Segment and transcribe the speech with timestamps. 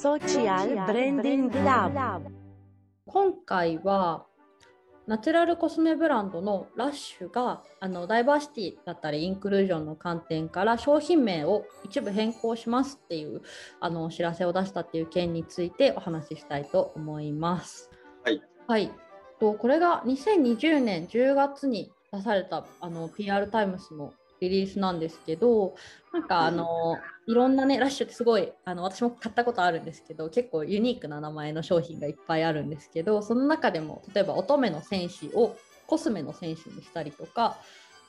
[0.00, 2.22] Social Branding Lab
[3.04, 4.24] 今回は
[5.06, 13.42] ナチュラルコスメブランドのラッシュがあのダイバーシティだったりインクルージョンの観点から商品名を一部変更しますっていう
[13.78, 17.90] あのお知らせを出したっていう件についてお話ししたいと思います。
[18.24, 18.90] はい、はい、
[19.38, 25.74] とこれが2020年10月に出されたあの PR タイムスのリリースなんですけど
[26.12, 37.58] なんかあのいろんなねラッシュってすごいあの私も買ったことあるんですけど結構ユニークな名前の商品がいっぱいあるんですけどその中でも例えば乙女の戦士をコスメの戦士にしたりとか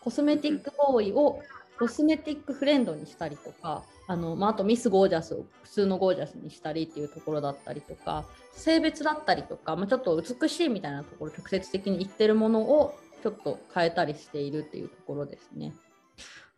[0.00, 1.42] コスメティックボーイを
[1.78, 15.72] コスメティックフレンドにしたりとかあの、まあ、あとミスゴージャスを普通のゴージャスにしたりっていうところだったりとか性別だったりとか、まあ、ちょっと美しいみたいなところ直接的に言ってるものをちょっと変えたりしているっていうところですね。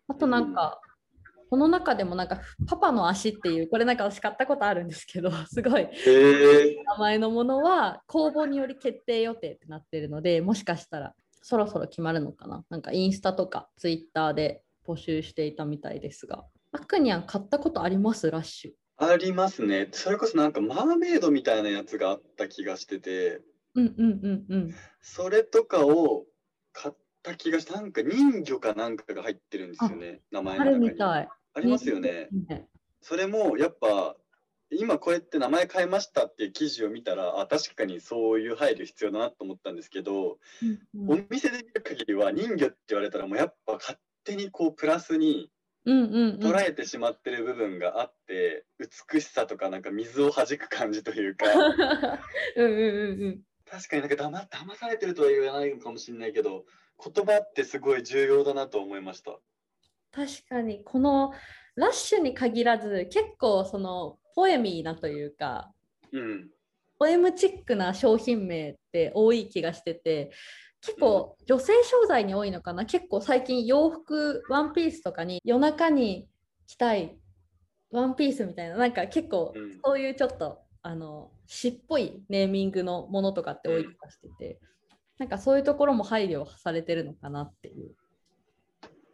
[0.09, 0.80] あとなんか、
[1.51, 5.87] この中でもなんかパパの足っていうこれなんか私買ったことあるんですけど すごい
[6.87, 12.65] 名前のものは公募により決定予定ってなってるのでもしかしたらそろそろ決まるのかな。
[12.71, 16.46] なんかインスタとかツイッターで募集していたみたいですが。
[16.73, 18.30] アクニャン買ったことあります？
[18.30, 19.05] ラッシュ。
[19.05, 19.88] ありますね。
[19.93, 23.43] それこそなんかマーメイドみたいなやつがあった気がしてて、
[23.74, 24.74] うんうんうんうん。
[25.02, 26.24] それとかを
[26.73, 30.87] 買った気がして、なんか人魚かなんかが入ってるんですよね、名前あの中に。
[30.88, 31.28] るみたい。
[31.54, 32.28] ありますよね。
[32.48, 32.66] ね。
[33.01, 34.16] それもやっぱ
[34.70, 45.50] 今こうやって名前変えましたっていう記事を見たらあ確かにそういう配慮必要だなと思ったんですけど、うんお店で見る限りは人魚って言われたらもうやっぱ勝手にこうプラスに
[45.84, 46.40] うんうんうん。
[46.40, 51.46] 捉えてしまってる部分があって、美しさとかなんか水を弾く感じというか。
[52.56, 53.43] うんうんうんうん。
[53.68, 56.66] 確かになんかだま騙されてるとは言わないのかもしれないけど
[57.05, 59.39] 言葉ってすごい重要だなと思いました。
[60.13, 60.83] 確かに。
[60.85, 61.33] この
[61.75, 65.73] ラッシュに限らず結構そのポエミーなというか
[66.12, 66.50] うん、
[66.99, 70.31] ポエムチックな商品名って多い気がしてて
[70.83, 72.85] 結構女性商材に多いのかな？
[72.85, 76.29] 結構最近洋服ワンピースとかに夜中に
[76.67, 77.17] 着たい
[77.91, 78.77] ワンピースみたいな。
[78.77, 79.81] なんか結構うん。
[79.83, 84.61] そういうちょっとあの詩っぽいネーミングのものとかって多い気がしてて
[85.22, 87.93] なんかそういうところも配慮されてるのかなっていう。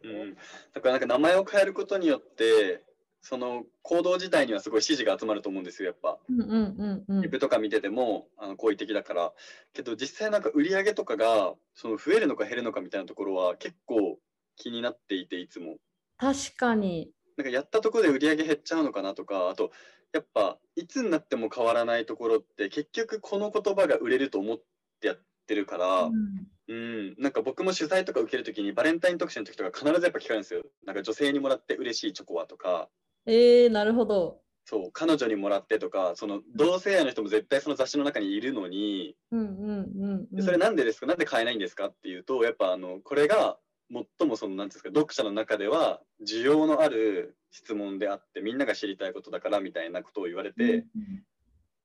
[0.03, 0.35] うん、
[0.73, 2.83] だからなんか名前を変えることによって
[3.21, 6.17] その行動自体にはすごい支持が集まると思うんですよやっぱ。
[6.27, 7.21] うんうんうんうん。
[7.21, 9.33] リプとか見ててもあの好意的だから。
[9.71, 14.17] けど実際なんか売り上げとかがその増えるのか減るのかみたいなところは結構
[14.55, 15.75] 気になっていていつも。
[16.17, 17.11] 確かに。
[17.37, 19.69] なんかやったところで売り上げ減っちゃうのかなとかあと
[20.11, 24.57] やっぱいつになっても変わらないところって結局この言葉が売れると思っ
[24.99, 25.19] てやっ
[25.49, 30.61] てるから、うんうん、なんか僕も取材とか受けるときにバレンタイン特集の時とか必ずやっぱ聞かれるんですよ。
[30.85, 32.87] なんか女性にもらって嬉しいチョコはとか、
[33.25, 34.41] えー、なるほど。
[34.65, 40.35] そう彼女にもらってとか、その同性愛の人も絶対その雑誌の中にいるのに、うんうんうん、うん。
[40.35, 43.57] でそれなんでですか、なんで買えないんですかっていうと、やっぱあのこれが
[43.91, 50.85] 最もそのなんていうんですか読者の中では需要のある質問であってみんなが知りたいことだからみたいなことを言われて、うんうん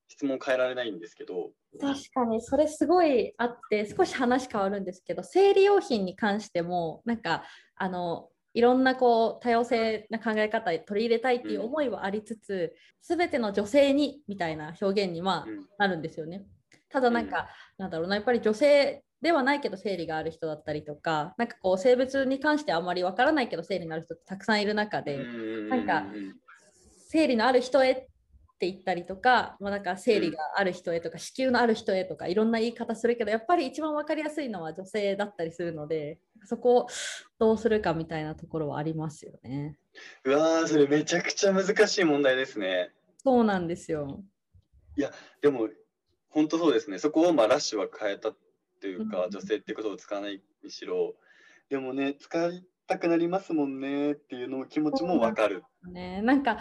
[0.09, 1.51] 質問変えられないんですけど、
[1.81, 7.45] 確かにそれすごいあって少し話変わるんですけど生理用品に関してもなんか
[7.75, 12.73] あのいろんなこう多様性な考え方に取り入れたいっていう思いはありつつ、
[13.03, 15.67] 全ての女性にみたいな表現にはうん。
[15.77, 16.45] なるんですよね。
[16.89, 25.19] ただなんか、なんだろうなやっぱり女性ではないけど生理がある人だったりとかなんかこう性別に関してあんまりわからないけど生理のある人ってたくさんいる中で、
[25.69, 26.37] なんかうん
[27.09, 28.09] 生理のある人へ
[28.55, 36.87] って言ったりとか、まあ、なんか生理がある人へとか、子宮のある人へとかいろんな言い方するけどやっぱり一番分かりやすいのは女性だったりするのでそこを
[37.39, 39.79] どうするかみたいなところはありますよね。
[40.25, 42.93] うわーそれめちゃくちゃ難しい問題ですね。
[43.23, 44.23] そうなんですよ。
[45.41, 45.69] でも
[46.29, 48.37] 本当そうですねそこをまあラッシュは変えたっ
[48.81, 51.15] ていうか、うん女性ってことを使わないにしろ
[51.69, 55.65] でもね使いたくなりますもんねっていうの気持ちもわかる。
[55.91, 56.59] ね、なんか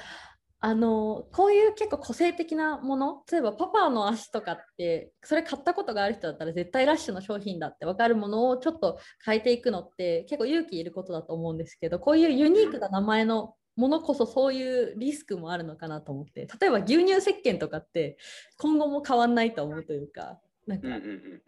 [0.66, 16.48] あのこういう結構個性的なもの例えばパパの足とかってそれ買ったことがある人だったら絶対ラッシュの商品だって分かるものをちょっと変えていくのって結構勇気いることだと思うんですけどこういうユニークな名前のものこそそういうリスクもあるのかなと思って。
[16.62, 18.16] 例えば牛乳石鹸とかって
[18.58, 21.42] 今後も変わんないと思うというかなんか、うんうんうんうん。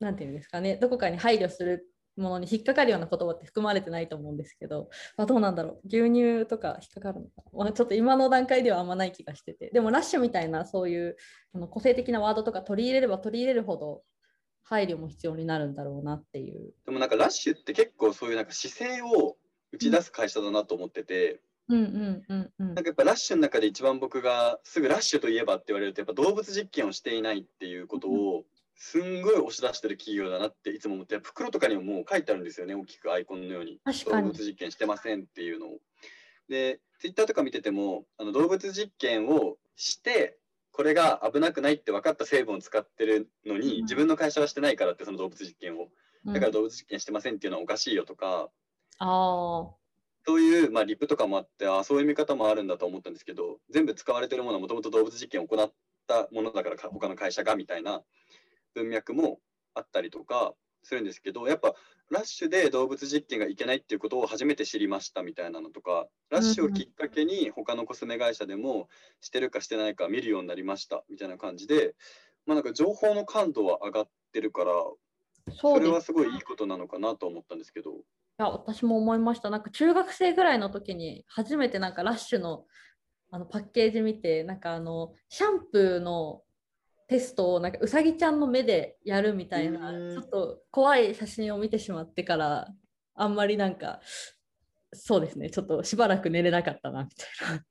[0.00, 0.76] なんていうんですかね。
[0.76, 1.86] どこかに配慮する
[2.16, 5.88] ものに引っかかるような言葉って含まれてないと思うんですけど、まあ、どうなんだろう。
[5.88, 7.42] 牛乳とか引っかかるのか。
[7.52, 9.70] な、まあ、ちょっと今の段階ではあんまない気がしてて。
[9.72, 11.16] でもラッシュみたいなそういう
[11.54, 14.02] あの個性的なワードとか取り入れれば取り入れるほど
[14.62, 16.72] 配慮も必要になるんだろうなっていう。
[16.86, 19.36] でもなんかラッシュって結構そういうなんか姿勢を
[19.72, 22.74] 打ち出す会社だなと思ってて、うんうんうんうん。
[22.74, 28.44] なんかやっぱラッシュの中で一番僕がすぐラッシュといえばって言われるとやっぱ動物実験をしていないっていうことを
[28.76, 33.12] すんごい押し出してる企業だなっていつも思って袋とかにももう書いてあるんですよね大きく。
[33.12, 33.80] アイコンのように。
[34.06, 35.78] 動物実験してませんっていうのを。
[36.48, 40.38] でツイッターとか見ててもあの動物実験をして
[40.72, 43.82] これが危なくないって分かった成分を使ってるのに、うん。
[43.82, 45.88] 自分の会社はしてないからってその動物実験を。
[46.26, 46.32] うん。
[46.34, 48.50] だから動物実験してませんっていうのはおかしいよとか、
[48.98, 49.74] ああ
[50.26, 55.72] そういう、まあ、リップとかもあってあそういう見方もあるんだと思ったんですけど全部使われてるものはもともと動物実験を行っ
[56.06, 58.02] たものだからか他の会社がみたいな
[58.74, 59.40] 文脈も
[59.74, 61.74] あったりとかするんですけどやっぱ
[62.10, 68.88] ラッシュで動物実験がいけないっていうことを初めて知りましたみたいなのとかラッシュをきっかけに他のコスメ会社でも
[69.20, 71.94] してるかしてないか見るようになりましたみたいな感じで、
[72.46, 74.72] まあ、なんか情報の感度は上がってるから
[75.52, 77.90] それはすごいいいことなのかなと思ったんですけど。
[77.90, 77.94] い
[78.38, 82.64] や私も思いましたなんか中学生ぐらいの時に初めてなんかラッシュの
[83.30, 86.42] あのパッケージ見てなんかあのシャンプーの
[87.06, 92.68] テストをなんかうさぎちゃんの目でやるみたいなうんちょっと怖い写真を見てしまってから
[93.14, 94.00] あんまりなんか
[94.92, 97.24] そうですねちょっとしばらく寝れなかったなみた
[97.54, 97.64] いな。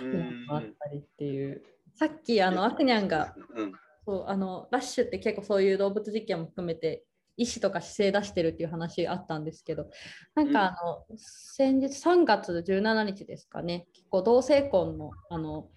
[0.00, 0.46] のうん。
[0.46, 1.62] があったりっていう。
[1.94, 3.72] さっきあのアクニャンがうん。
[4.04, 7.04] そうあのラッシュって結構そういう動物実験も含めて
[7.36, 9.86] 医師とか姿勢出してるっていう話あったんですけど
[10.34, 15.68] なんかあの、先日3月17日ですかね結構同性婚のあの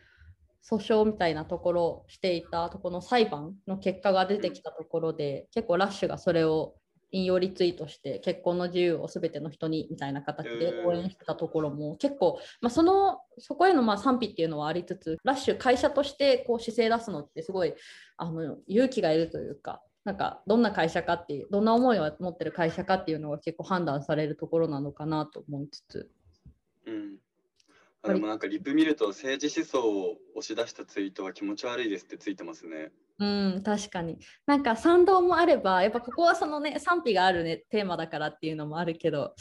[0.70, 6.76] 訴訟みたいなところをしていたところの裁判の結果が出てきたところで結構ラッシュがそれを
[7.12, 17.74] 引用リツイートして結婚の自由を全ての人にみたいな形で応援してたところも結構、まあ、そのそこへのまあ賛否っていうのはありつつラッシュ会社としてこう姿勢出すのってすごい
[18.18, 26.12] あの勇気がいるというかなんかどんな会社かっていうどんな思いを持ってる会社かっていうのが結構判断されるところなのかなと思いつつ。
[26.86, 27.16] うん、
[28.06, 32.92] あでもなんかリプ見ると政治思想を押し出したツイートは気持ち悪いですってついてますね。
[33.20, 34.20] うん確かに。
[34.46, 39.34] なんか賛同もあればやっぱここはそのね賛否があるねテーマだからっていうのもあるけど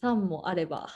[0.00, 0.88] 賛もあれば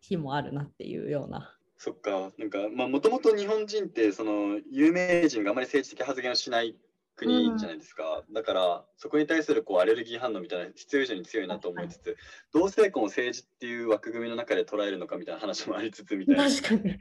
[0.00, 1.54] 非もあるなっていうような。
[1.76, 6.76] そっか、なんかまあもともと日本人ってその有名人があまり政治的発言をしない
[7.16, 8.24] 国じゃないですか。
[8.32, 12.16] だからそこに対するこうアレルギー反応みたいな必要以上に強いなと思いつつ、
[12.52, 16.50] 同性婚を政治っていう枠組みの中で捉えるのかみたいな話もありつつみたいな。
[16.50, 16.98] 確かに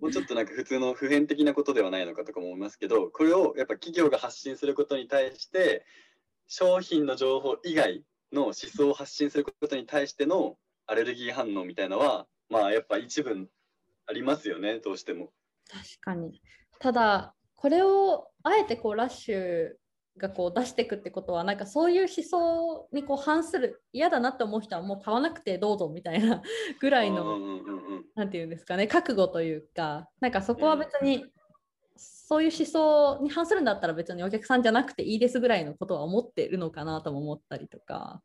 [0.00, 5.86] もうちょっとなんか普通の普遍的なことではないのかとかも思いますけど、これをやっぱ企業が発信することに対して、
[6.46, 10.56] 商品の情報以外の思想を発信することに対しての
[10.86, 13.48] アレルギー反応みたいなのは、まあやっぱ一部
[14.06, 15.32] ありますよね、どうしても。
[15.70, 16.42] 確かに
[16.78, 19.68] ただこれをあえてこうラッシュ
[20.18, 26.42] がこう出していくってことはなんかそういう思想にこう反する嫌だなって思う人はもう買わなくてどうぞみたいな
[26.82, 31.24] ぐらいのうんうんうんうんなんていうんですかね覚悟というかなんかそこは別に、
[31.96, 38.24] そういう思想に反するんだったら別にお客さんじゃなくていいですぐらいのことは思ってるのかなとも思ったりとか、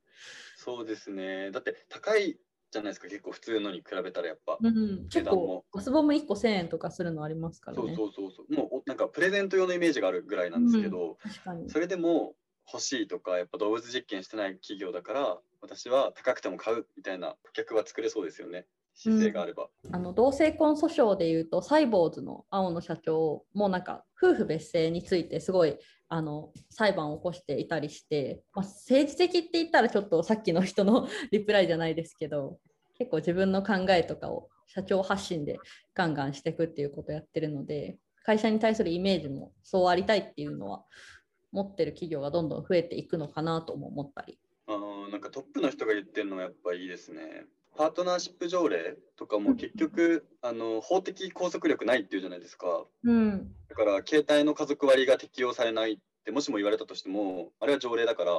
[0.55, 1.51] そうですね。
[1.51, 2.39] だって高い
[2.71, 4.57] じゃないですか、結構普通のに比べたらやっぱ。
[4.61, 5.63] うん、結値段も。
[5.63, 7.95] 構ガスボム1個1000円とかするのありますからそうね。
[7.95, 8.53] そうそうそう。
[8.53, 11.69] もうおなんかプレゼント用のイメージがあるぐらいなんですけど、確かに。
[11.69, 12.35] それでも
[12.71, 18.65] 欲しいとかやっぱ動物実験してない企業だから私は高くても買うみたいな顧客は作れそうですよね。
[18.93, 25.77] 姿勢があれば、あの同性婚訴訟でいうとサイボーズの青野社長もなんか夫婦別姓についてすごい
[26.09, 32.59] あの裁判を起こしていたりして、まあ、政治的って言ったらちょっとさっきの人の リプライじゃないですけど
[32.97, 35.59] 結構自分の考えとかを社長発信で
[35.93, 40.85] ガンガンしていくっていうことをやってるので会社に対するイメージもそうありたいっていうのは
[41.51, 44.37] 持ってる企業がどんどん増えていくのかなとも思ったり。
[44.67, 44.77] あ
[45.09, 47.45] なんかトップの人が言ってるのはやっぱいいですね
[47.77, 52.85] パートナーシップ条例とかも結局、あの法的拘束力ないっていうじゃないですか。
[53.03, 58.31] うん、だから携帯の家族割が適用されないってもしも言われたとしてもあれは条例だから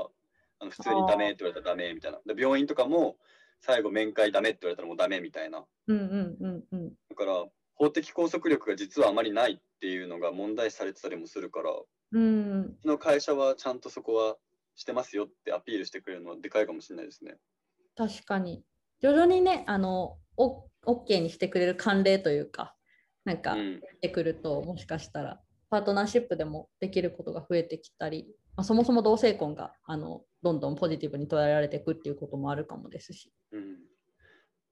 [0.58, 2.18] あの普通にダメって言われたらダメみたいな。
[2.34, 3.16] で病院とかも
[3.60, 5.64] 最後面会ダメって言われたらもうダメみたいな。
[5.86, 6.92] うんうんうんうん。
[7.08, 7.44] だから
[7.76, 14.36] 法的拘束力が実はあまりないっていうのが問題視されてたりもするからううんちの会社はちゃんとそこは
[14.74, 17.36] してますよってアピールしてくれるのはでかいかもしれないですね。
[17.96, 18.62] 確かに
[19.00, 22.74] 徐々にねあのお OK にしてくれる慣例というか
[23.28, 25.38] なんかうん、出てくると、もしかしたら
[25.68, 28.26] パートナーシップでもできることが増えてきたり、
[28.56, 33.30] まあ、そもそも同性婚があのどんどんポジティブに捉えられていくっていうこともあるかもですし。
[33.52, 33.76] うん、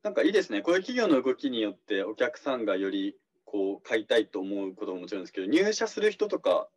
[0.02, 0.62] なんかいいですね。
[0.62, 6.68] こういう企業の動きによってお客さんがよりこう買いたいと思うことももちろんですけど入社する人とか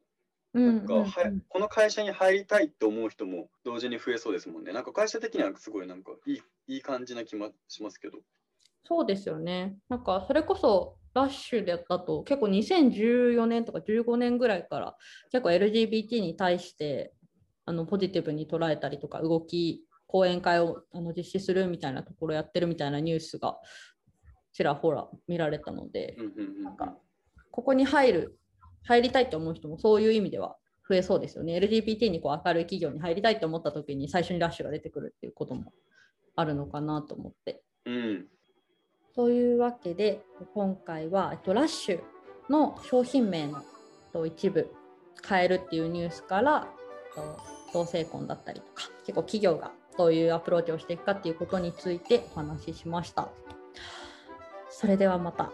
[0.53, 1.09] うんなんか、は
[1.47, 4.73] この会社に入りたいと思う人も同時に増えそうですもんね。
[4.73, 8.19] なんか会社的にはすごいなんかいいいい感じな気もしますけど。
[8.85, 9.77] そうですよね。
[9.89, 14.95] なんかそれこそラッシュでだと結構2014年とか15年ぐらいから
[15.31, 17.13] 結構 LGBT に対して
[17.65, 23.57] あのポジティブに捉えたりとか動き講演会をあの実施するみたいなところやってるみたいなニュースが
[24.53, 26.95] ちらほら見られたので、うんうんうんなんか
[27.51, 28.39] ここに入る
[28.83, 30.55] 入りたいと思う人もそういう意味では
[30.87, 31.57] 増えそうですよね。
[31.57, 35.73] LGBT にこう明るい企業に入りたいと思った時に最初にラッシュが出てくるっていうことも
[36.39, 37.61] あるのかなと思って。
[37.85, 38.25] うん
[39.15, 40.21] というわけで
[40.53, 42.01] 今回はえっとラッシュ
[42.49, 43.63] の商品名の
[44.13, 44.71] と一部
[45.27, 46.67] 変えるっていうニュースから
[47.17, 47.37] えっと
[47.73, 53.27] 同性婚だったりとか結構企業がどういうアプローチをしていくかっていうことについてお話ししました。
[54.69, 55.51] それではまた。